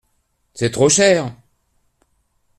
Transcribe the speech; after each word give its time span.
C’est 0.55 0.71
trop 0.71 0.89
cher. 0.89 1.31